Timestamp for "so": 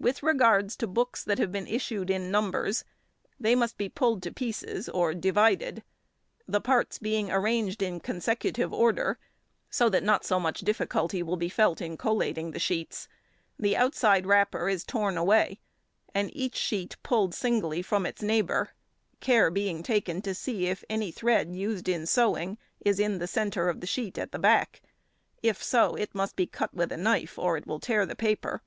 9.70-9.88, 10.26-10.38, 25.64-25.94